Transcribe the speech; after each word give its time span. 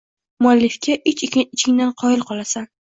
Muallifga 0.45 0.97
ich-ichingdan 1.13 1.95
qoyil 2.05 2.29
qolasan 2.35 2.71